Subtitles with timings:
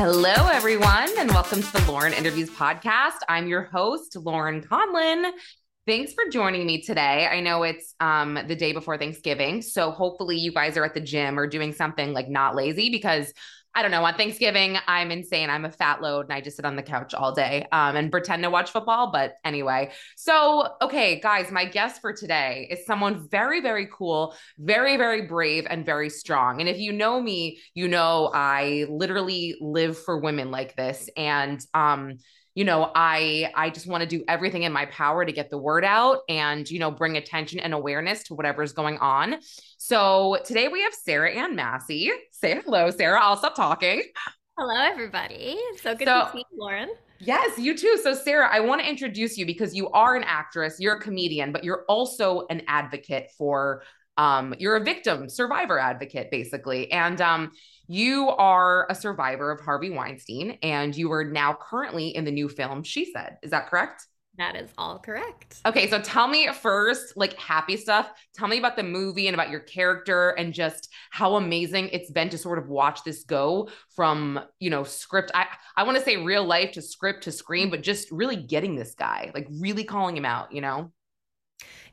[0.00, 3.16] Hello, everyone, and welcome to the Lauren Interviews Podcast.
[3.28, 5.32] I'm your host, Lauren Conlin.
[5.88, 7.26] Thanks for joining me today.
[7.26, 11.00] I know it's um, the day before Thanksgiving, so hopefully you guys are at the
[11.00, 13.32] gym or doing something like not lazy because
[13.74, 14.04] I don't know.
[14.04, 15.48] On Thanksgiving, I'm insane.
[15.48, 18.10] I'm a fat load and I just sit on the couch all day um, and
[18.10, 19.10] pretend to watch football.
[19.10, 24.98] But anyway, so, okay, guys, my guest for today is someone very, very cool, very,
[24.98, 26.60] very brave, and very strong.
[26.60, 31.08] And if you know me, you know I literally live for women like this.
[31.16, 32.18] And, um,
[32.58, 35.56] you know i i just want to do everything in my power to get the
[35.56, 39.36] word out and you know bring attention and awareness to whatever's going on.
[39.76, 41.86] So today we have sarah ann Masse.
[42.32, 43.22] Say hello sarah.
[43.22, 44.02] I'll stop talking.
[44.58, 45.56] Hello everybody.
[45.80, 46.88] So good so, to see you lauren.
[47.20, 47.98] Yes, you too.
[48.00, 51.50] So, Sarah, I want to introduce you because you are an actress, you're a comedian,
[51.50, 53.82] but you're also an advocate for,
[54.16, 56.92] um, you're a victim survivor advocate, basically.
[56.92, 57.50] And um,
[57.88, 62.48] you are a survivor of Harvey Weinstein, and you are now currently in the new
[62.48, 63.38] film She Said.
[63.42, 64.06] Is that correct?
[64.36, 65.56] That is all correct.
[65.66, 68.08] Okay, so tell me first, like happy stuff.
[68.36, 72.28] Tell me about the movie and about your character and just how amazing it's been
[72.28, 75.32] to sort of watch this go from, you know, script.
[75.34, 77.70] I, I want to say real life to script to screen, mm-hmm.
[77.72, 80.92] but just really getting this guy, like really calling him out, you know?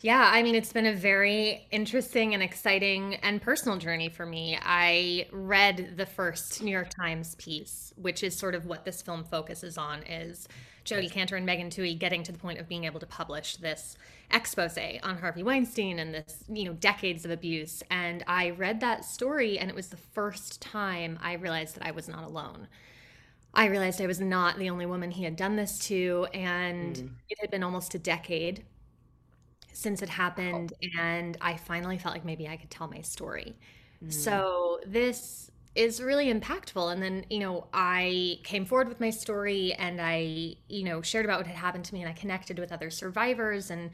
[0.06, 4.56] Yeah, I mean, it's been a very interesting and exciting and personal journey for me.
[4.62, 9.24] I read the first New York Times piece, which is sort of what this film
[9.24, 10.48] focuses on is
[10.84, 13.98] Jodi Kantor and Megan Twohey getting to the point of being able to publish this
[14.30, 17.82] expose on Harvey Weinstein and this, you know, decades of abuse.
[17.90, 21.90] And I read that story and it was the first time I realized that I
[21.90, 22.68] was not alone.
[23.56, 27.10] I realized I was not the only woman he had done this to, and mm.
[27.30, 28.66] it had been almost a decade
[29.76, 33.58] since it happened and I finally felt like maybe I could tell my story.
[34.04, 34.12] Mm.
[34.12, 39.74] So this is really impactful and then you know I came forward with my story
[39.74, 42.72] and I you know shared about what had happened to me and I connected with
[42.72, 43.92] other survivors and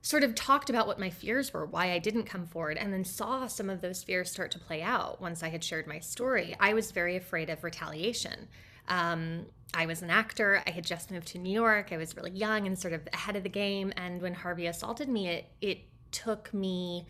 [0.00, 3.04] sort of talked about what my fears were, why I didn't come forward, and then
[3.04, 6.56] saw some of those fears start to play out once I had shared my story.
[6.60, 8.48] I was very afraid of retaliation.
[8.86, 10.62] Um, I was an actor.
[10.66, 11.92] I had just moved to New York.
[11.92, 13.92] I was really young and sort of ahead of the game.
[13.96, 15.78] And when Harvey assaulted me, it it
[16.10, 17.06] took me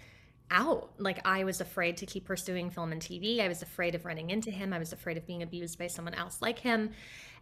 [0.51, 0.91] out.
[0.99, 3.41] Like I was afraid to keep pursuing film and TV.
[3.41, 4.73] I was afraid of running into him.
[4.73, 6.91] I was afraid of being abused by someone else like him.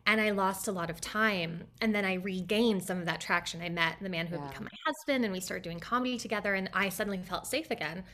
[0.09, 1.65] And I lost a lot of time.
[1.81, 3.61] And then I regained some of that traction.
[3.61, 4.43] I met the man who yeah.
[4.43, 6.55] would become my husband and we started doing comedy together.
[6.55, 8.05] And I suddenly felt safe again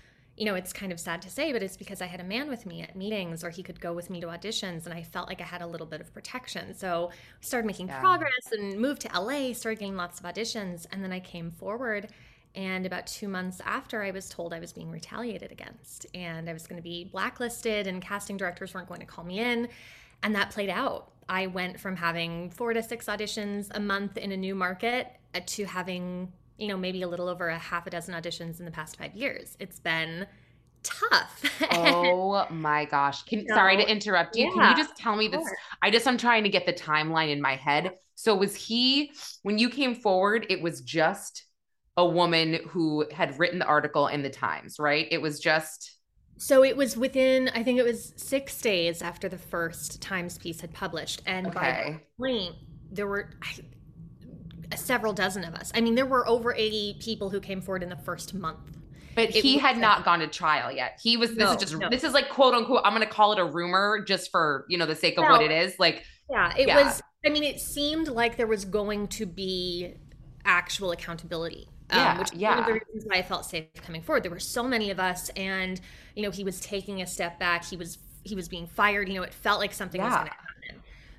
[0.42, 2.48] you know, it's kind of sad to say, but it's because I had a man
[2.48, 5.28] with me at meetings or he could go with me to auditions and I felt
[5.28, 6.75] like I had a little bit of protection.
[6.75, 8.00] So we started making yeah.
[8.00, 10.84] progress and moved to LA, started getting lots of auditions.
[10.91, 12.08] And then I came forward.
[12.56, 16.53] And about two months after, I was told I was being retaliated against and I
[16.53, 19.69] was going to be blacklisted and casting directors weren't going to call me in.
[20.24, 21.12] And that played out.
[21.28, 25.41] I went from having four to six auditions a month in a new market uh,
[25.47, 28.70] to having you know, maybe a little over a half a dozen auditions in the
[28.70, 29.56] past five years.
[29.58, 30.26] It's been
[30.84, 31.44] tough.
[31.72, 33.24] oh my gosh.
[33.24, 34.44] Can, so, sorry to interrupt you.
[34.46, 35.44] Yeah, Can you just tell me this?
[35.82, 37.92] I just I'm trying to get the timeline in my head.
[38.14, 39.10] So was he
[39.42, 41.44] when you came forward, it was just
[41.96, 45.08] a woman who had written the article in the Times, right?
[45.10, 45.98] It was just
[46.38, 50.60] so it was within, I think it was six days after the first Times piece
[50.60, 51.54] had published, and okay.
[51.54, 52.54] by that point,
[52.90, 53.30] there were
[54.78, 55.72] several dozen of us.
[55.75, 58.78] I mean, there were over 80 people who came forward in the first month.
[59.15, 60.98] But it he had not gone to trial yet.
[61.03, 61.30] He was.
[61.30, 61.77] This no, is just.
[61.77, 61.91] No.
[61.91, 62.80] This is like quote unquote.
[62.84, 65.42] I'm going to call it a rumor just for you know the sake of what
[65.42, 65.78] it is.
[65.78, 66.04] Like.
[66.30, 66.83] Yeah, it yeah.
[66.83, 67.03] was.
[67.24, 69.95] I mean, it seemed like there was going to be
[70.45, 71.68] actual accountability.
[71.91, 72.51] Um, yeah, which yeah.
[72.51, 74.22] one of the reasons why I felt safe coming forward.
[74.22, 75.78] There were so many of us, and
[76.15, 77.65] you know, he was taking a step back.
[77.65, 79.09] He was he was being fired.
[79.09, 80.07] You know, it felt like something yeah.
[80.07, 80.52] was going to happen.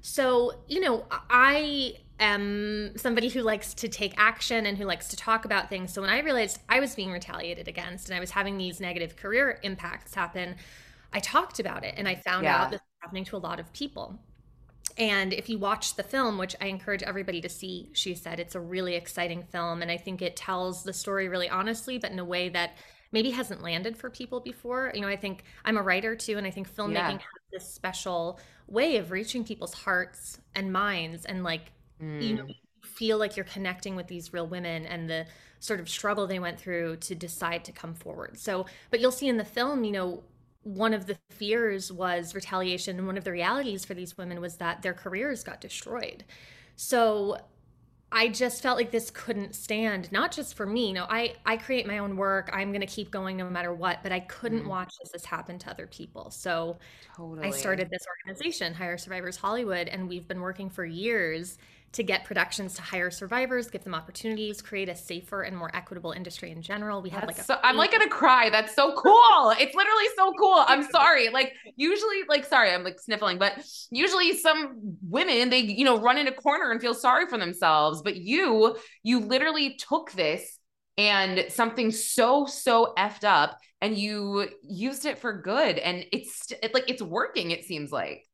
[0.04, 5.16] So you know, I am somebody who likes to take action and who likes to
[5.16, 5.94] talk about things.
[5.94, 9.16] So when I realized I was being retaliated against and I was having these negative
[9.16, 10.56] career impacts happen,
[11.14, 12.64] I talked about it and I found yeah.
[12.64, 14.20] out this was happening to a lot of people.
[14.98, 18.56] And if you watch the film, which I encourage everybody to see, she said it's
[18.56, 19.82] a really exciting film.
[19.82, 22.78] And I think it tells the story really honestly, but in a way that
[23.14, 24.92] maybe hasn't landed for people before.
[24.94, 27.12] You know, I think I'm a writer too, and I think filmmaking yeah.
[27.12, 31.72] has this special way of reaching people's hearts and minds and like,
[32.02, 32.22] mm.
[32.22, 32.48] you know,
[32.82, 35.26] feel like you're connecting with these real women and the
[35.60, 38.38] sort of struggle they went through to decide to come forward.
[38.38, 40.24] So, but you'll see in the film, you know,
[40.64, 44.58] one of the fears was retaliation and one of the realities for these women was
[44.58, 46.24] that their careers got destroyed
[46.76, 47.38] so
[48.14, 51.58] i just felt like this couldn't stand not just for me you know i i
[51.58, 54.64] create my own work i'm going to keep going no matter what but i couldn't
[54.64, 54.68] mm.
[54.68, 56.78] watch this, this happen to other people so
[57.16, 57.48] totally.
[57.48, 61.58] i started this organization hire survivors hollywood and we've been working for years
[61.94, 66.12] to get productions to hire survivors, give them opportunities, create a safer and more equitable
[66.12, 67.02] industry in general.
[67.02, 68.50] We have like a so, I'm like gonna cry.
[68.50, 69.54] That's so cool.
[69.60, 70.64] It's literally so cool.
[70.68, 71.30] I'm sorry.
[71.30, 73.54] Like usually, like sorry, I'm like sniffling, but
[73.92, 78.02] usually some women they you know run in a corner and feel sorry for themselves.
[78.02, 80.60] But you, you literally took this
[80.98, 86.74] and something so so effed up and you used it for good and it's it,
[86.74, 88.28] like it's working it seems like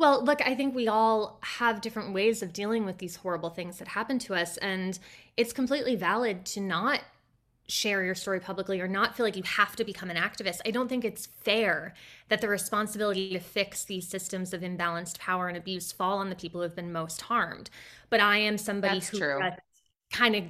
[0.00, 3.78] well, look, I think we all have different ways of dealing with these horrible things
[3.78, 4.56] that happen to us.
[4.56, 4.98] And
[5.36, 7.02] it's completely valid to not
[7.68, 10.60] share your story publicly or not feel like you have to become an activist.
[10.64, 11.94] I don't think it's fair
[12.30, 16.34] that the responsibility to fix these systems of imbalanced power and abuse fall on the
[16.34, 17.68] people who have been most harmed.
[18.08, 19.18] But I am somebody That's who
[20.10, 20.44] kind of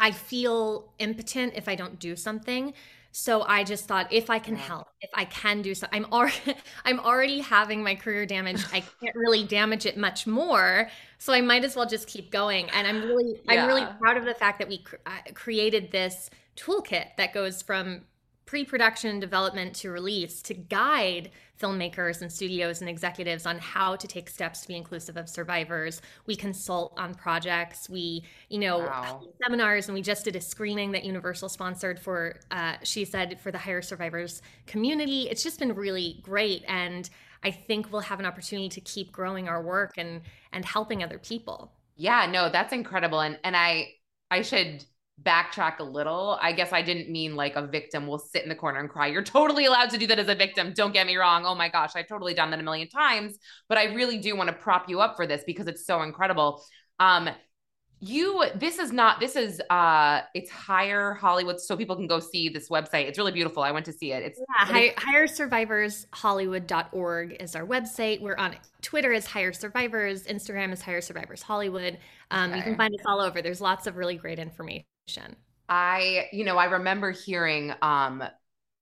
[0.00, 2.74] I feel impotent if I don't do something.
[3.10, 6.54] So I just thought if I can help, if I can do so, I'm already
[6.84, 8.66] I'm already having my career damaged.
[8.72, 12.68] I can't really damage it much more, so I might as well just keep going.
[12.70, 13.62] And I'm really yeah.
[13.62, 17.62] I'm really proud of the fact that we cr- uh, created this toolkit that goes
[17.62, 18.02] from
[18.46, 24.28] pre-production development to release to guide filmmakers and studios and executives on how to take
[24.28, 26.00] steps to be inclusive of survivors.
[26.26, 27.88] We consult on projects.
[27.88, 29.22] We you know wow.
[29.42, 33.50] seminars and we just did a screening that universal sponsored for uh, she said for
[33.50, 35.28] the Hire survivors community.
[35.30, 37.08] It's just been really great and
[37.44, 40.22] i think we'll have an opportunity to keep growing our work and
[40.52, 41.72] and helping other people.
[41.96, 43.88] Yeah no that's incredible and and i
[44.30, 44.84] i should
[45.22, 46.38] backtrack a little.
[46.40, 49.08] I guess I didn't mean like a victim will sit in the corner and cry.
[49.08, 50.72] You're totally allowed to do that as a victim.
[50.74, 51.44] Don't get me wrong.
[51.44, 53.38] Oh my gosh, I've totally done that a million times,
[53.68, 56.62] but I really do want to prop you up for this because it's so incredible.
[57.00, 57.30] Um
[58.00, 62.48] you this is not this is uh it's hire hollywood so people can go see
[62.48, 66.06] this website it's really beautiful i went to see it it's yeah hire, hire survivors
[66.12, 71.98] hollywood.org is our website we're on twitter is hire survivors instagram is hire survivors hollywood
[72.30, 72.58] um, okay.
[72.58, 74.84] you can find us all over there's lots of really great information
[75.68, 78.22] I, you know, I remember hearing um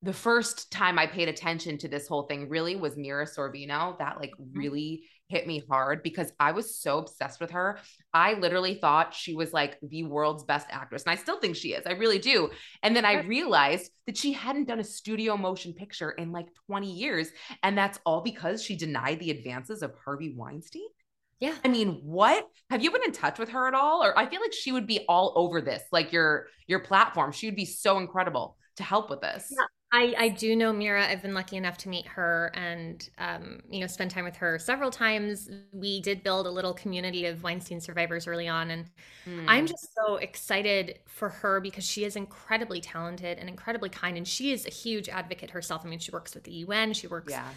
[0.03, 3.99] the first time I paid attention to this whole thing really was Mira Sorvino.
[3.99, 4.59] That like mm-hmm.
[4.59, 7.79] really hit me hard because I was so obsessed with her.
[8.15, 11.03] I literally thought she was like the world's best actress.
[11.03, 11.85] And I still think she is.
[11.87, 12.51] I really do.
[12.83, 16.93] And then I realized that she hadn't done a studio motion picture in like 20
[16.93, 17.31] years.
[17.63, 20.89] And that's all because she denied the advances of Harvey Weinstein.
[21.41, 21.55] Yeah.
[21.65, 22.49] I mean, what?
[22.71, 24.03] Have you been in touch with her at all?
[24.03, 27.33] Or I feel like she would be all over this, like your your platform.
[27.33, 29.49] She would be so incredible to help with this.
[29.51, 29.67] Yeah.
[29.93, 31.07] I, I do know Mira.
[31.07, 34.59] I've been lucky enough to meet her and um, you know spend time with her
[34.59, 35.49] several times.
[35.73, 38.91] We did build a little community of Weinstein survivors early on, and
[39.27, 39.45] mm.
[39.47, 44.27] I'm just so excited for her because she is incredibly talented and incredibly kind, and
[44.27, 45.83] she is a huge advocate herself.
[45.85, 47.49] I mean, she works with the UN, she works yeah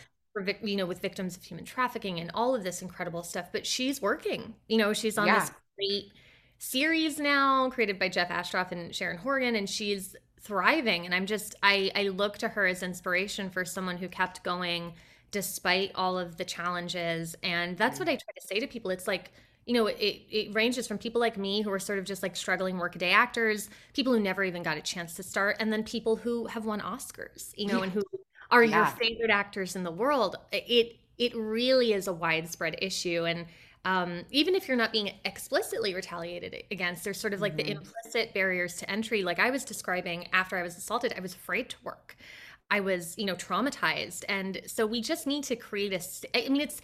[0.43, 3.65] for you know with victims of human trafficking and all of this incredible stuff but
[3.65, 4.55] she's working.
[4.67, 5.39] You know she's on yeah.
[5.39, 6.12] this great
[6.58, 11.05] series now created by jeff astrof and sharon horgan and she's thriving.
[11.05, 14.93] And i'm just i i look to her as inspiration for someone who kept going
[15.31, 17.36] despite all of the challenges.
[17.43, 18.13] And that's what mm.
[18.13, 18.91] i try to say to people.
[18.91, 19.31] It's like
[19.65, 22.36] you know, it, it ranges from people like me who are sort of just like
[22.36, 26.15] struggling workaday actors, people who never even got a chance to start, and then people
[26.15, 27.84] who have won Oscars, you know, yeah.
[27.84, 28.01] and who
[28.51, 28.77] are yeah.
[28.77, 33.45] your favorite actors in the world it it really is a widespread issue and
[33.85, 37.67] um, even if you're not being explicitly retaliated against there's sort of like mm-hmm.
[37.67, 41.33] the implicit barriers to entry like i was describing after i was assaulted i was
[41.33, 42.17] afraid to work
[42.71, 46.61] i was you know traumatized and so we just need to create a i mean
[46.61, 46.81] it's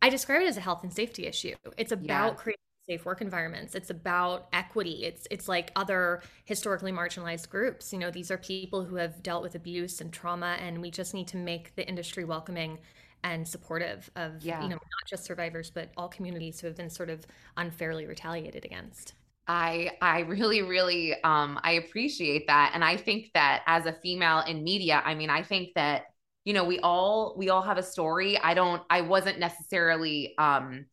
[0.00, 2.34] i describe it as a health and safety issue it's about yeah.
[2.34, 3.74] creating safe work environments.
[3.74, 5.04] It's about equity.
[5.04, 7.92] It's it's like other historically marginalized groups.
[7.92, 11.14] You know these are people who have dealt with abuse and trauma and we just
[11.14, 12.78] need to make the industry welcoming
[13.24, 14.62] and supportive of yeah.
[14.62, 17.26] you know not just survivors but all communities who have been sort of
[17.56, 19.14] unfairly retaliated against.
[19.46, 22.72] I I really really um I appreciate that.
[22.74, 26.06] And I think that as a female in media I mean I think that
[26.44, 28.38] you know, we all we all have a story.
[28.38, 30.86] I don't I wasn't necessarily um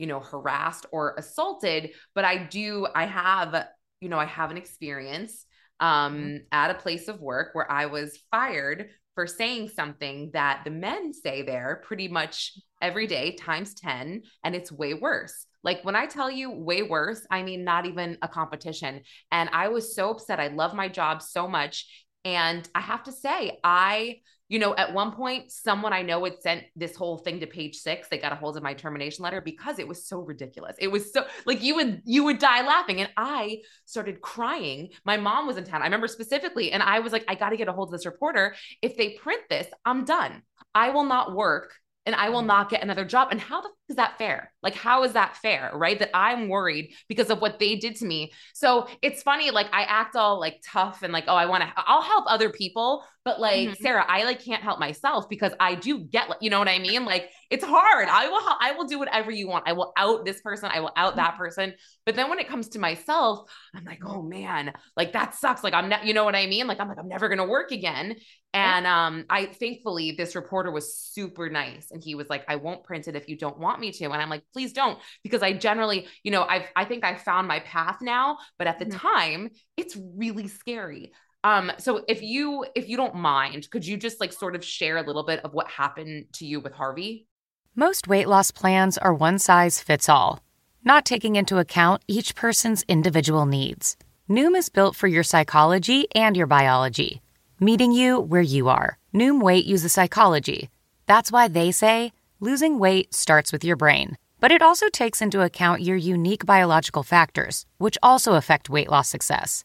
[0.00, 3.66] you know, harassed or assaulted, but I do I have,
[4.00, 5.46] you know, I have an experience
[5.78, 6.36] um mm-hmm.
[6.52, 11.12] at a place of work where I was fired for saying something that the men
[11.12, 15.46] say there pretty much every day times 10 and it's way worse.
[15.62, 19.02] Like when I tell you way worse, I mean not even a competition.
[19.30, 20.40] And I was so upset.
[20.40, 24.92] I love my job so much and I have to say, I, you know, at
[24.92, 28.08] one point, someone I know had sent this whole thing to page six.
[28.08, 30.74] They got a hold of my termination letter because it was so ridiculous.
[30.80, 33.00] It was so like you would you would die laughing.
[33.00, 34.88] And I started crying.
[35.04, 35.82] My mom was in town.
[35.82, 38.06] I remember specifically, and I was like, I got to get a hold of this
[38.06, 38.56] reporter.
[38.82, 40.42] If they print this, I'm done.
[40.74, 41.72] I will not work
[42.06, 43.28] and I will not get another job.
[43.30, 44.52] And how the is that fair?
[44.62, 45.70] Like, how is that fair?
[45.74, 45.98] Right.
[45.98, 48.32] That I'm worried because of what they did to me.
[48.54, 51.72] So it's funny, like, I act all like tough and like, oh, I want to,
[51.76, 53.04] I'll help other people.
[53.24, 53.82] But like, mm-hmm.
[53.82, 57.04] Sarah, I like can't help myself because I do get, you know what I mean?
[57.04, 58.08] Like, it's hard.
[58.08, 59.68] I will, I will do whatever you want.
[59.68, 60.70] I will out this person.
[60.72, 61.74] I will out that person.
[62.06, 65.62] But then when it comes to myself, I'm like, oh man, like that sucks.
[65.62, 66.66] Like, I'm not, you know what I mean?
[66.66, 68.16] Like, I'm like, I'm never going to work again.
[68.54, 72.84] And um, I thankfully this reporter was super nice and he was like, I won't
[72.84, 74.04] print it if you don't want me to.
[74.06, 77.46] And I'm like, please don't, because I generally, you know, I've I think I found
[77.46, 78.98] my path now, but at the mm-hmm.
[78.98, 81.12] time, it's really scary.
[81.42, 84.98] Um, so if you if you don't mind, could you just like sort of share
[84.98, 87.26] a little bit of what happened to you with Harvey?
[87.74, 90.40] Most weight loss plans are one size fits all,
[90.84, 93.96] not taking into account each person's individual needs.
[94.28, 97.22] Noom is built for your psychology and your biology,
[97.58, 98.98] meeting you where you are.
[99.14, 100.68] Noom Weight uses psychology.
[101.06, 104.16] That's why they say losing weight starts with your brain.
[104.40, 109.08] But it also takes into account your unique biological factors, which also affect weight loss
[109.08, 109.64] success.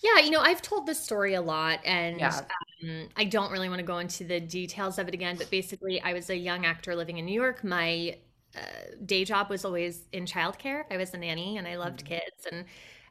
[0.00, 2.40] Yeah, you know, I've told this story a lot, and yeah.
[2.82, 5.36] um, I don't really want to go into the details of it again.
[5.36, 7.64] But basically, I was a young actor living in New York.
[7.64, 8.16] My
[8.56, 8.60] uh,
[9.04, 10.84] day job was always in childcare.
[10.90, 12.14] I was a nanny, and I loved mm-hmm.
[12.14, 12.46] kids.
[12.50, 12.60] And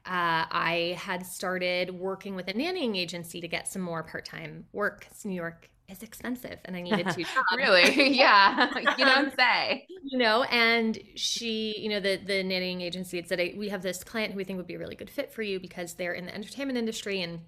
[0.05, 4.65] uh, I had started working with a nannying agency to get some more part time
[4.71, 5.01] work.
[5.01, 7.25] Because New York is expensive and I needed to
[7.57, 8.11] really?
[8.17, 8.69] Yeah.
[8.97, 9.87] you don't say.
[10.03, 14.03] You know, and she, you know, the the knitting agency had said, we have this
[14.03, 16.25] client who we think would be a really good fit for you because they're in
[16.25, 17.39] the entertainment industry and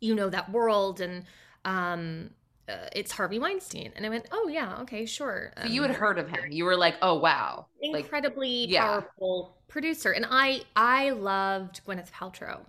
[0.00, 1.24] you know that world and
[1.64, 2.30] um
[2.68, 3.92] uh, it's Harvey Weinstein.
[3.96, 5.52] And I went, oh yeah, okay, sure.
[5.56, 6.40] Um, so you had heard of him.
[6.50, 7.66] You were like, oh wow.
[7.80, 9.72] Incredibly like, powerful yeah.
[9.72, 10.12] producer.
[10.12, 12.60] And I I loved Gwyneth Paltrow.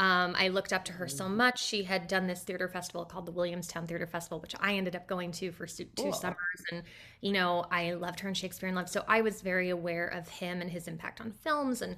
[0.00, 1.62] Um, I looked up to her so much.
[1.62, 5.06] She had done this theater festival called the Williamstown Theater Festival, which I ended up
[5.06, 6.14] going to for two cool.
[6.14, 6.38] summers.
[6.72, 6.84] And,
[7.20, 8.88] you know, I loved her in Shakespeare in Love.
[8.88, 11.82] So I was very aware of him and his impact on films.
[11.82, 11.96] And,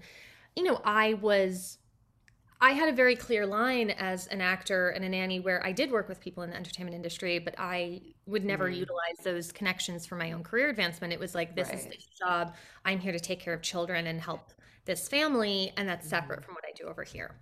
[0.57, 1.79] you know, I was
[2.61, 5.93] I had a very clear line as an actor and a nanny where I did
[5.93, 8.77] work with people in the entertainment industry, but I would never mm.
[8.77, 11.13] utilize those connections for my own career advancement.
[11.13, 11.79] It was like, this right.
[11.79, 12.55] is this job.
[12.85, 14.53] I'm here to take care of children and help
[14.85, 16.45] this family, and that's separate mm.
[16.45, 17.37] from what I do over here.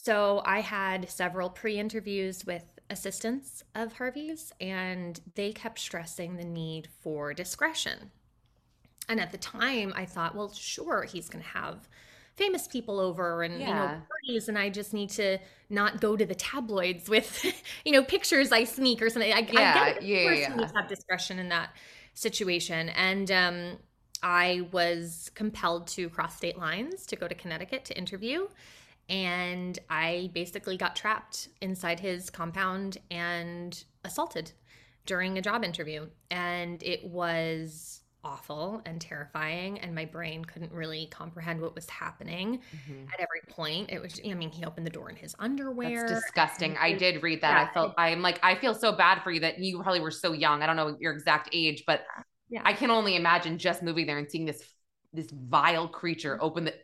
[0.00, 6.44] So I had several pre interviews with assistants of Harvey's, and they kept stressing the
[6.44, 8.12] need for discretion.
[9.08, 11.88] And at the time, I thought, well, sure, he's going to have
[12.36, 13.66] famous people over and yeah.
[13.66, 15.38] you know parties and I just need to
[15.68, 17.44] not go to the tabloids with
[17.84, 19.32] you know pictures I sneak or something.
[19.32, 20.54] I, yeah, I get yeah, yeah.
[20.54, 21.70] Needs have discretion in that
[22.14, 22.90] situation.
[22.90, 23.78] And um,
[24.22, 28.46] I was compelled to cross state lines to go to Connecticut to interview
[29.08, 34.52] and I basically got trapped inside his compound and assaulted
[35.06, 36.06] during a job interview.
[36.30, 42.60] And it was awful and terrifying and my brain couldn't really comprehend what was happening
[42.72, 43.06] Mhm.
[43.14, 46.24] at every point it was i mean he opened the door in his underwear That's
[46.24, 46.76] disgusting.
[46.76, 47.56] I did read that.
[47.56, 50.10] yeah, I felt I'm like I feel so bad for you that you probably were
[50.10, 50.62] so young.
[50.62, 52.02] I don't know your exact age, but
[52.48, 52.62] Yeah.
[52.64, 54.62] I can only imagine just moving there and seeing this
[55.12, 56.74] this vile creature open the.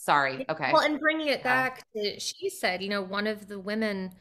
[0.00, 0.46] Sorry.
[0.48, 0.72] Okay.
[0.72, 1.68] Well, and bringing it Yeah.
[1.68, 4.14] back to, she said, you know, one of the women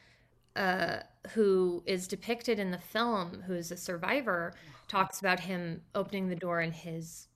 [0.57, 4.53] uh, who is depicted in the film, who is a survivor,
[4.89, 7.27] talks about him opening the door in his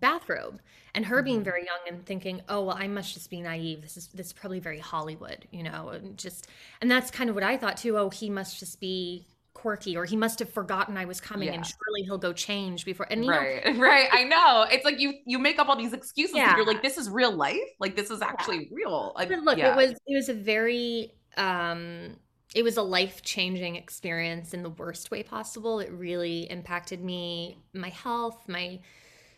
[0.00, 0.60] bathrobe
[0.94, 1.44] and her being Mhm.
[1.44, 4.32] very young and thinking oh well i must just be naive this is this is
[4.32, 6.46] probably very hollywood you know and just
[6.80, 10.04] and that's kind of what i thought too oh he must just be quirky or
[10.04, 13.30] he must have forgotten i was coming and surely he'll go change before and you
[13.30, 14.08] know right, right.
[14.12, 14.66] I know.
[14.70, 16.36] It's like you you make up all these excuses.
[16.36, 16.50] Yeah.
[16.50, 16.56] Yeah.
[16.56, 17.58] You're like, this is real life.
[17.80, 19.12] Like this is actually real.
[19.16, 19.72] I, But look, yeah.
[19.72, 22.16] it was it was a very um
[22.54, 25.80] it was a life-changing experience in the worst way possible.
[25.80, 28.80] It really impacted me, my health, my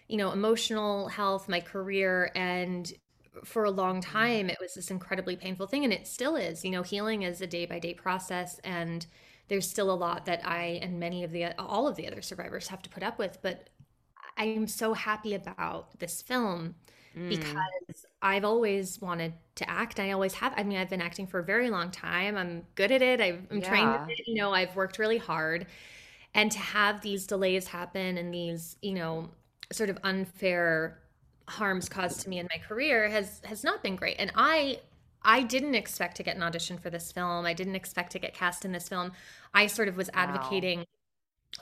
[0.09, 2.93] you know, emotional health, my career and
[3.45, 6.65] for a long time it was this incredibly painful thing and it still is.
[6.65, 9.07] You know, healing is a day-by-day process and
[9.49, 12.69] there's still a lot that I and many of the all of the other survivors
[12.69, 13.71] have to put up with, but
[14.37, 16.75] I am so happy about this film
[17.17, 17.31] Mm.
[17.31, 19.99] because I've always wanted to act.
[19.99, 20.53] I always have.
[20.55, 22.37] I mean, I've been acting for a very long time.
[22.37, 23.23] I'm good at it.
[23.23, 24.03] I've, I'm trained Yeah.
[24.03, 24.29] at it.
[24.29, 25.67] You know, I've worked really hard.
[26.35, 29.31] And to have these delays happen and these, you know,
[29.73, 31.01] sort of unfair
[31.49, 34.17] harms caused to me in my career has has not been great.
[34.19, 34.81] And I
[35.27, 37.47] I didn't expect to get an audition for this film.
[37.47, 39.13] I didn't expect to get cast in this film.
[39.55, 40.15] I sort of was Wow.
[40.15, 40.87] advocating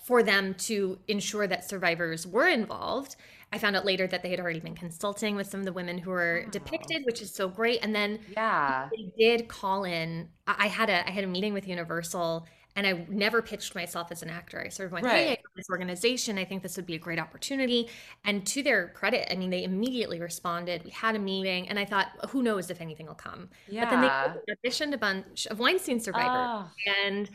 [0.02, 3.16] for them to ensure that survivors were involved.
[3.52, 5.99] I found out later that they had already been consulting with some of the women
[5.99, 6.50] who were Wow.
[6.50, 7.80] depicted, which is so great.
[7.83, 8.92] And then yeah.
[8.92, 10.30] they did call in.
[10.47, 14.23] I had a I had a meeting with Universal, and I never pitched myself as
[14.23, 14.61] an actor.
[14.61, 15.37] I sort of went, "Hey, I Right.
[15.37, 16.38] got this organization.
[16.38, 17.88] I think this would be a great opportunity."
[18.25, 20.85] And to their credit, I mean, they immediately responded.
[20.85, 23.81] We had a meeting, and I thought, "Who knows if anything will come?" Yeah.
[23.81, 24.11] But then they
[24.49, 26.73] auditioned a bunch of Weinstein survivors, Oh,
[27.04, 27.31] and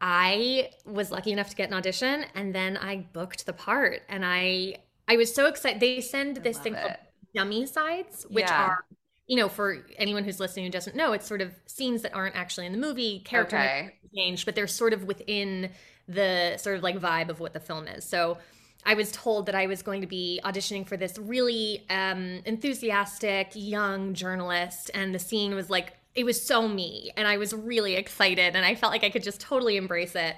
[0.00, 4.24] I was lucky enough to get an audition, and then I booked the part, and
[4.24, 5.80] I I was so excited.
[5.80, 6.94] They send this thing called
[7.34, 8.58] dummy sides, which Yeah.
[8.58, 8.84] are
[9.26, 12.36] you know, for anyone who's listening who doesn't know, it's sort of scenes that aren't
[12.36, 13.92] actually in the movie, character Okay.
[14.14, 15.70] changed, but they're sort of within
[16.08, 18.04] the sort of like vibe of what the film is.
[18.04, 18.38] So
[18.84, 23.50] I was told that I was going to be auditioning for this really um, enthusiastic
[23.54, 27.94] young journalist, and the scene was like it was so me, and I was really
[27.96, 30.36] excited, and I felt like I could just totally embrace it.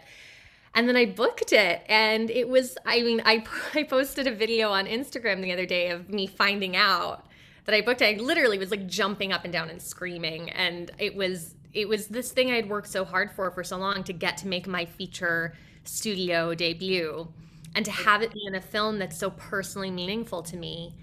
[0.74, 3.44] And then I booked it, and it was I mean I
[3.74, 7.26] I posted a video on Instagram the other day of me finding out
[7.66, 8.00] that I booked.
[8.00, 12.08] I literally was like jumping up and down and screaming, and it was it was
[12.08, 14.84] this thing I'd worked so hard for for so long to get to make my
[14.84, 17.28] feature studio debut,
[17.74, 20.94] and to have it be in a film that's so personally meaningful to me,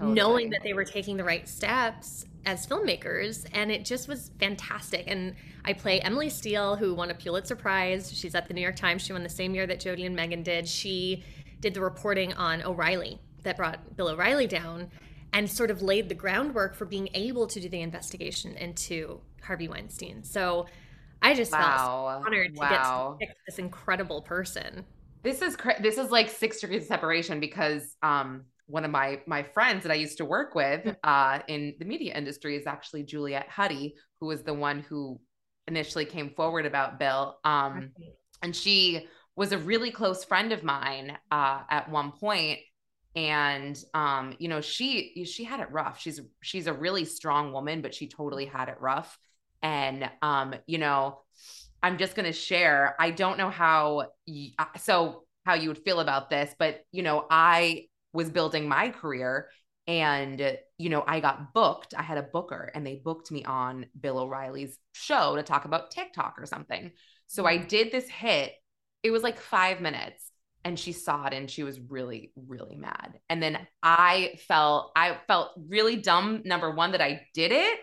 [0.00, 5.04] knowing that they were taking the right steps as filmmakers, and it just was fantastic.
[5.06, 8.12] And I play Emily Steel, who won a Pulitzer Prize.
[8.12, 9.02] She's at the New York Times.
[9.02, 10.66] She won the same year that Jodi and Megan did.
[10.66, 11.22] She
[11.60, 14.90] did the reporting on O'Reilly that brought Bill O'Reilly down
[15.32, 19.68] and sort of laid the groundwork for being able to do the investigation into Harvey
[19.68, 20.22] Weinstein.
[20.24, 20.66] So
[21.22, 21.86] I just felt Wow.
[22.22, 22.90] so honored to get to
[23.20, 24.84] pick this incredible person.
[25.22, 29.20] This is cra- this is like six degrees of separation because um one of my
[29.26, 33.04] my friends that I used to work with uh in the media industry is actually
[33.04, 35.20] Juliet Huddy, who was the one who
[35.68, 37.38] initially came forward about Bill.
[37.44, 37.92] Um
[38.42, 42.58] and she was a really close friend of mine uh at one point
[43.14, 46.00] and um you know she she had it rough.
[46.00, 49.18] She's she's a really strong woman but she totally had it rough.
[49.62, 51.18] And um you know
[51.82, 55.78] i'm just going to share i don't know how y- uh, so how you would
[55.84, 59.48] feel about this but you know i was building my career
[59.86, 61.94] and you know i got booked.
[61.96, 65.90] I had a booker and they booked me on bill o'reilly's show to talk about
[65.90, 66.92] tiktok or something.
[67.26, 68.52] So i did this hit.
[69.02, 70.31] It was like five minutes
[70.64, 73.18] and she saw it and she was really really mad.
[73.28, 77.78] And then i felt i felt really dumb number one that i did it.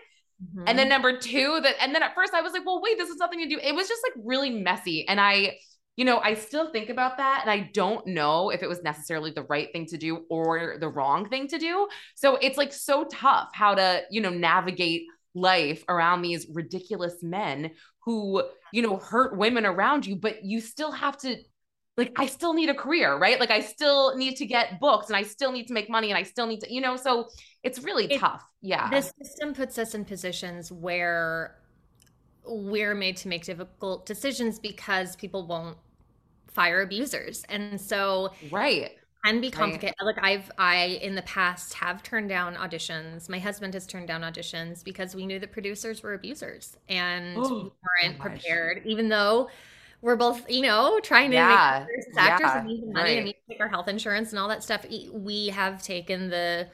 [0.66, 0.88] And then mm-hmm.
[0.88, 3.40] number two that and then at first i was like well wait this has nothing
[3.40, 3.60] to do.
[3.62, 5.06] It was just like really messy.
[5.08, 5.56] And i
[5.96, 9.32] you know i still think about that and i don't know if it was necessarily
[9.32, 11.88] the right thing to do or the wrong thing to do.
[12.14, 15.02] So it's like so tough how to you know navigate
[15.34, 17.70] life around these ridiculous men
[18.04, 21.36] who you know hurt women around you but you still have to
[22.00, 23.38] like I still need a career, right?
[23.38, 26.18] Like I still need to get books and I still need to make money and
[26.18, 27.28] I still need to, you know, so
[27.62, 28.42] it's really It- tough.
[28.62, 28.88] Yeah.
[28.90, 31.56] The system puts us in positions where
[32.44, 35.76] we're made to make difficult decisions because people won't
[36.48, 37.44] fire abusers.
[37.48, 38.92] And so right.
[39.24, 39.52] can be Right.
[39.52, 39.94] complicated.
[40.02, 43.28] Like I've I in the past have turned down auditions.
[43.28, 47.48] My husband has turned down auditions because we knew that producers were abusers and Oh,
[47.48, 48.42] we weren't oh gosh.
[48.42, 49.50] prepared, even though
[50.02, 53.26] we're both, you know, trying to Yeah, make as actors yeah, and need money and
[53.26, 54.84] need to take our health insurance and all that stuff.
[55.12, 56.68] We have taken the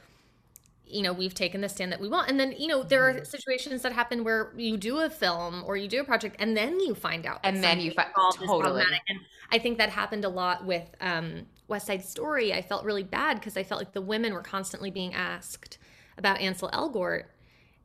[0.84, 2.30] you know, we've taken the stand that we want.
[2.30, 3.18] And then, you know, there Mm-hmm.
[3.18, 6.56] are situations that happen where you do a film or you do a project and
[6.56, 7.42] then you find out.
[7.42, 8.84] And then you something fi- involved is totally.
[9.08, 12.52] And I think that happened a lot with um, West Side Story.
[12.52, 15.78] I felt really bad because I felt like the women were constantly being asked
[16.18, 17.24] about Ansel Elgort.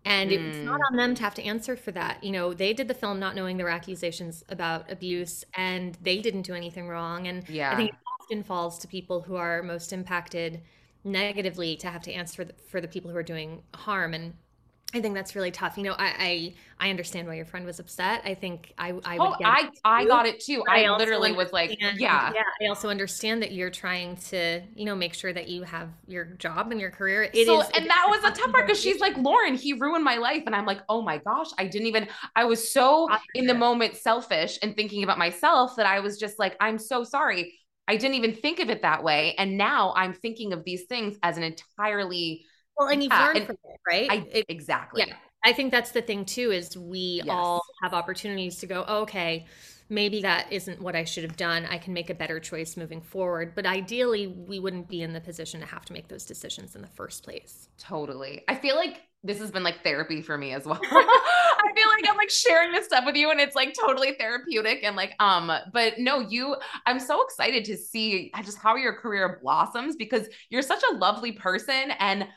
[0.03, 0.85] And it's not Mm.
[0.91, 2.23] on them to have to answer for that.
[2.23, 6.19] You know, they did the film not knowing there were accusations about abuse and they
[6.21, 7.27] didn't do anything wrong.
[7.27, 7.71] And Yeah.
[7.71, 10.61] I think it often falls to people who are most impacted
[11.03, 14.13] negatively to have to answer for the, for the people who are doing harm.
[14.15, 14.33] And
[14.93, 15.77] I think that's really tough.
[15.77, 18.21] You know, I I, I understand why your friend was upset.
[18.25, 20.63] I think I I would Oh, I I got it too.
[20.65, 21.93] But I literally was like, yeah.
[21.97, 22.33] yeah.
[22.61, 26.25] I also understand that you're trying to, you know, make sure that you have your
[26.25, 27.23] job and your career.
[27.23, 29.17] It is, so, it and is that was a tough tough part because she's like,
[29.17, 30.43] Lauren, he ruined my life.
[30.45, 33.53] And I'm like, oh my gosh, I didn't even, I was so ah, in the
[33.53, 37.53] moment selfish and thinking about myself that I was just like, I'm so sorry.
[37.87, 39.35] I didn't even think of it that way.
[39.37, 42.45] And now I'm thinking of these things as an entirely,
[42.89, 44.09] well, and you've yeah, learned and from it, right?
[44.09, 45.05] I, It- exactly.
[45.05, 47.29] Yeah, I think that's the thing too is we Yes.
[47.29, 49.47] all have opportunities to go, "Oh, okay,
[49.89, 51.65] maybe that isn't what I should have done.
[51.65, 53.55] I can make a better choice moving forward.
[53.55, 56.81] But ideally, we wouldn't be in the position to have to make those decisions in
[56.81, 57.69] the first place.
[57.77, 58.43] Totally.
[58.47, 60.79] I feel like this has been like therapy for me as well.
[60.91, 64.83] I feel like I'm like sharing this stuff with you and it's like totally therapeutic
[64.83, 69.39] and like um but no you I'm so excited to see just how your career
[69.41, 72.27] blossoms because you're such a lovely person and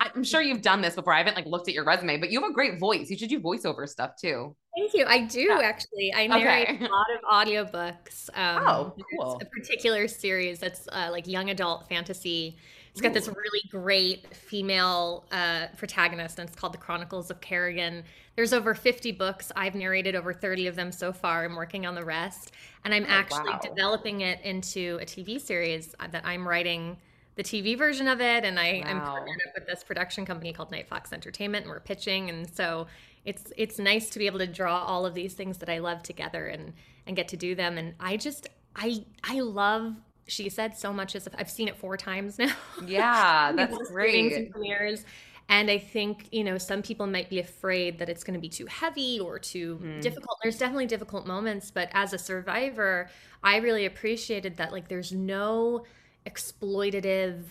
[0.00, 1.12] I'm sure you've done this before.
[1.12, 3.10] I haven't like looked at your resume, but you have a great voice.
[3.10, 4.54] You should do voiceover stuff too.
[4.76, 5.04] Thank you.
[5.06, 5.60] I do Yeah.
[5.62, 6.12] actually.
[6.14, 6.84] I narrate Okay.
[6.86, 8.28] a lot of audiobooks.
[8.36, 9.40] Um, Oh, cool.
[9.40, 12.56] A particular series that's uh, like young adult fantasy.
[12.90, 18.04] It's got this really great female uh, protagonist, and it's called The Chronicles of Kerrigan.
[18.36, 19.50] There's over 50 books.
[19.56, 21.44] I've narrated over 30 of them so far.
[21.44, 22.52] I'm working on the rest.
[22.84, 23.58] And I'm Oh, actually wow.
[23.62, 26.96] developing it into a TV series uh, that I'm writing
[27.36, 28.44] the TV version of it.
[28.44, 31.80] And I, I'm partnered up with this production company called Night Fox Entertainment, and we're
[31.80, 32.30] pitching.
[32.30, 32.86] And so
[33.24, 36.02] it's it's nice to be able to draw all of these things that I love
[36.02, 36.72] together and
[37.06, 37.78] and get to do them.
[37.78, 39.94] And I just I I love
[40.26, 42.54] she said so much as I've seen it four times now.
[42.86, 44.32] Yeah, that's great.
[44.32, 45.04] and premieres.
[45.50, 48.48] And I think, you know, some people might be afraid that it's going to be
[48.48, 50.00] too heavy or too Mhm.
[50.00, 50.38] difficult.
[50.42, 53.10] There's definitely difficult moments, but as a survivor,
[53.42, 55.84] I really appreciated that like there's no
[56.26, 57.42] exploitative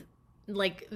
[0.48, 0.90] like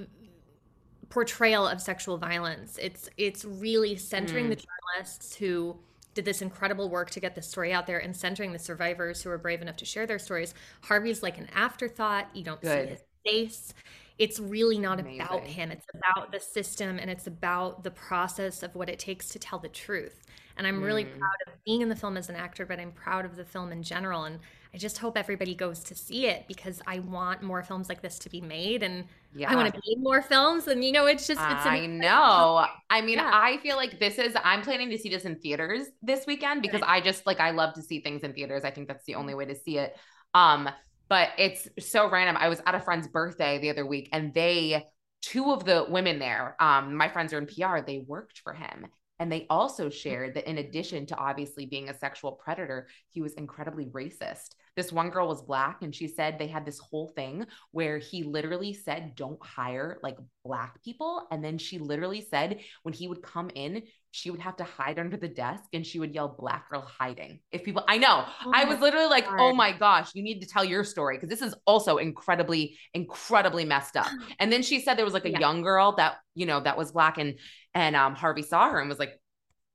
[1.10, 2.78] portrayal of sexual violence.
[2.82, 5.78] It's it's really centering the journalists who
[6.14, 9.30] did this incredible work to get this story out there and centering the survivors who
[9.30, 10.54] were brave enough to share their stories.
[10.82, 12.28] Harvey's like an afterthought.
[12.34, 12.88] You don't Good.
[12.88, 13.74] see his face.
[14.18, 15.72] It's really not about him.
[15.72, 19.60] It's about the system and it's about the process of what it takes to tell
[19.60, 20.24] the truth.
[20.58, 21.20] And I'm really Mm.
[21.20, 23.72] proud of being in the film as an actor, but I'm proud of the film
[23.72, 24.24] in general.
[24.24, 24.40] And
[24.74, 28.20] I just hope everybody goes to see it because I want more films like this
[28.20, 28.84] to be made.
[28.84, 29.52] And Yeah.
[29.52, 30.68] I want to be in more films.
[30.68, 32.66] And, you know, it's just, it's I know.
[32.90, 33.30] I mean, Yeah.
[33.34, 36.82] I feel like this is, I'm planning to see this in theaters this weekend because
[36.86, 38.64] I just like, I love to see things in theaters.
[38.64, 39.96] I think that's the only way to see it.
[40.34, 40.70] Um,
[41.10, 42.38] but it's so random.
[42.38, 44.86] I was at a friend's birthday the other week and they,
[45.22, 48.88] two of the women there, um, my friends are in PR, they worked for him.
[49.20, 49.94] And they also mm.
[49.94, 54.56] shared that in addition to obviously being a sexual predator, he was incredibly racist.
[54.78, 58.24] This one girl was black and she said they had this whole thing where he
[58.24, 61.28] literally said, don't hire like black people.
[61.32, 65.00] And then she literally said, when he would come in, she would have to hide
[65.00, 67.40] under the desk and she would yell, Black girl hiding.
[67.52, 70.64] If people, I know, I was literally like, oh my gosh, you need to tell
[70.64, 74.16] your story because this is also incredibly, incredibly messed up.
[74.40, 75.40] And then she said there was like a Yeah.
[75.40, 77.40] young girl that, you know, that was black and,
[77.74, 79.20] and um, Harvey saw her and was like,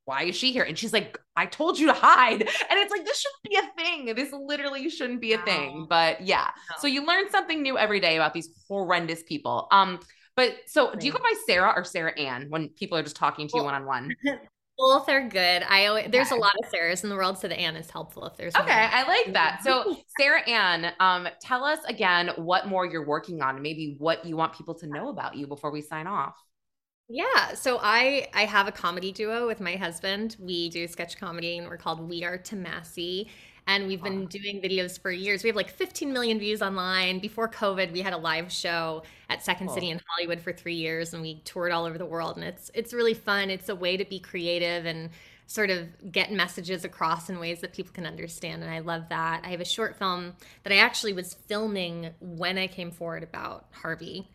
[0.04, 0.64] why is she here?
[0.64, 2.42] And she's like, I told you to hide.
[2.42, 4.14] And it's like, this shouldn't be a thing.
[4.14, 5.86] This literally shouldn't be a thing.
[5.88, 6.50] But yeah.
[6.78, 9.68] So you learn something new every day about these horrendous people.
[9.70, 10.00] Um,
[10.36, 13.48] but so do you go by Sarah or Sarah Ann when people are just talking
[13.48, 14.14] to you one on one?
[14.78, 15.62] Both are good.
[15.68, 18.24] I always, there's a lot of Sarahs in the world, so the Anne is helpful
[18.24, 18.90] if there's Okay, more.
[18.92, 19.60] I like that.
[19.64, 24.24] So Sarah Ann, um, tell us again what more you're working on, and maybe what
[24.24, 26.34] you want people to know about you before we sign off.
[27.08, 30.36] Yeah, so I I have a comedy duo with my husband.
[30.38, 33.28] We do sketch comedy and we're called We Are Tomasi.
[33.68, 35.44] And we've been doing videos for years.
[35.44, 37.20] We have like 15 million views online.
[37.20, 41.12] Before COVID, we had a live show at Second City in Hollywood for three years,
[41.14, 42.36] and we toured all over the world.
[42.36, 43.50] And it's it's really fun.
[43.50, 45.10] It's a way to be creative and
[45.46, 48.62] sort of get messages across in ways that people can understand.
[48.62, 49.42] And I love that.
[49.44, 50.34] I have a short film
[50.64, 54.30] that I actually was filming when I came forward about Harvey.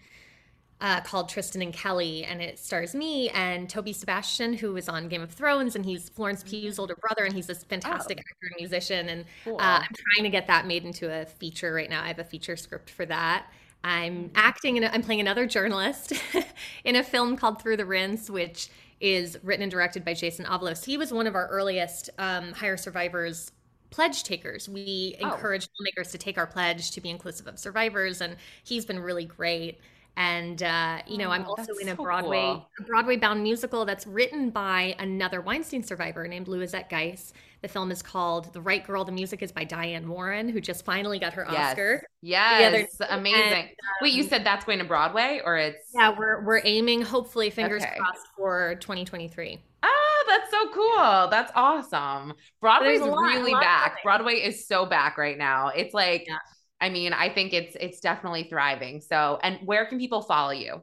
[0.80, 5.08] Uh, called Tristan and Kelly, and it stars me and Toby Sebastian, who was on
[5.08, 8.22] Game of Thrones, and he's Florence Pugh's older brother, and he's this fantastic oh.
[8.22, 9.10] actor and musician.
[9.10, 9.56] And cool.
[9.56, 12.04] uh, I'm trying to get that made into a feature right now.
[12.04, 13.48] I have a feature script for that.
[13.84, 16.14] I'm acting, and I'm playing another journalist
[16.84, 20.86] in a film called Through the Rinse, which is written and directed by Jason Avalos.
[20.86, 23.52] He was one of our earliest um, Hire Survivors
[23.90, 24.68] pledge takers.
[24.68, 25.32] We oh.
[25.32, 29.26] encourage filmmakers to take our pledge to be inclusive of survivors, and he's been really
[29.26, 29.80] great.
[30.18, 32.88] And uh, you know, oh, I'm also in a so Broadway cool.
[32.88, 37.34] Broadway bound musical that's written by another Weinstein survivor named Louisette Geiss.
[37.62, 39.06] The film is called The Right Girl.
[39.06, 41.72] The music is by Diane Warren, who just finally got her yes.
[41.72, 42.04] Oscar.
[42.24, 43.42] Yes, amazing.
[43.42, 43.70] And, um,
[44.02, 45.92] Wait, you um, said that's going to Broadway, or it's?
[45.94, 47.98] Yeah, we're we're aiming, hopefully, fingers okay.
[47.98, 49.60] crossed for 2023.
[49.84, 51.30] Oh, that's so cool.
[51.30, 52.34] That's awesome.
[52.60, 54.02] Broadway's lot, really back.
[54.04, 55.68] Broadway is so back right now.
[55.68, 56.38] It's like, yeah.
[56.80, 59.02] I mean, I think it's it's definitely thriving.
[59.02, 60.82] So, and where can people follow you?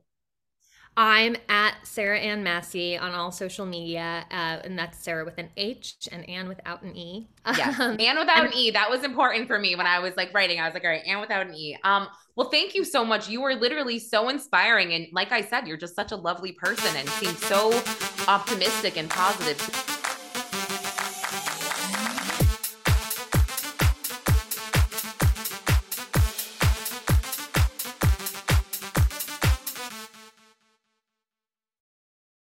[0.96, 5.50] I'm at Sarah Ann Masse on all social media, uh, and that's Sarah with an
[5.56, 7.28] H and Ann without an E.
[7.56, 8.70] Yes, um, Ann without an E.
[8.70, 10.60] That was important for me when I was like writing.
[10.60, 11.76] I was like, all right, Ann without an E.
[11.82, 13.28] Um, well, thank you so much.
[13.28, 16.96] You were literally so inspiring, and like I said, you're just such a lovely person
[16.96, 17.72] and seem so
[18.28, 20.03] optimistic and positive.